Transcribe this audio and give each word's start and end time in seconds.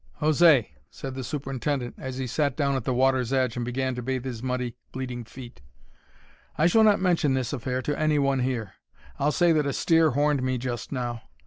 "José," 0.19 0.69
said 0.89 1.13
the 1.13 1.23
superintendent, 1.23 1.93
as 1.99 2.17
he 2.17 2.25
sat 2.25 2.57
down 2.57 2.73
at 2.75 2.85
the 2.85 2.91
water's 2.95 3.31
edge 3.31 3.55
and 3.55 3.63
began 3.63 3.93
to 3.93 4.01
bathe 4.01 4.25
his 4.25 4.41
muddy, 4.41 4.75
bleeding 4.91 5.23
feet, 5.23 5.61
"I 6.57 6.65
shall 6.65 6.83
not 6.83 6.99
mention 6.99 7.35
this 7.35 7.53
affair 7.53 7.83
to 7.83 7.99
any 7.99 8.17
one 8.17 8.39
here. 8.39 8.73
I'll 9.19 9.31
say 9.31 9.51
that 9.51 9.67
a 9.67 9.73
steer 9.73 10.09
horned 10.09 10.41
me 10.41 10.57
just 10.57 10.91
now. 10.91 11.21